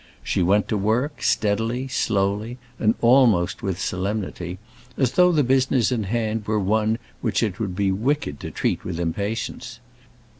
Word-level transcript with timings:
She 0.23 0.41
went 0.41 0.67
to 0.69 0.77
work 0.77 1.21
steadily, 1.21 1.87
slowly, 1.87 2.57
and 2.79 2.95
almost 3.01 3.61
with 3.61 3.79
solemnity, 3.79 4.57
as 4.97 5.11
though 5.11 5.31
the 5.31 5.43
business 5.43 5.91
in 5.91 6.05
hand 6.05 6.47
were 6.47 6.57
one 6.59 6.97
which 7.21 7.43
it 7.43 7.59
would 7.59 7.75
be 7.75 7.91
wicked 7.91 8.39
to 8.39 8.49
treat 8.49 8.83
with 8.83 8.99
impatience. 8.99 9.79